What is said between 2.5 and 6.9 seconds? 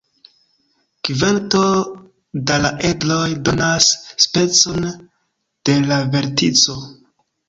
da la edroj donas specon de la vertico.